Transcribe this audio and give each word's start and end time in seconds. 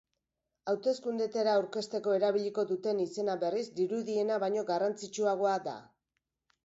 Hauteskundeetara 0.71 1.51
aurkezteko 1.59 2.15
erabiliko 2.19 2.65
duten 2.71 3.03
izena, 3.05 3.37
berriz, 3.47 3.67
dirudiena 3.81 4.41
baino 4.45 4.65
garrantzitsuagoa 4.71 5.55
da. 5.69 5.77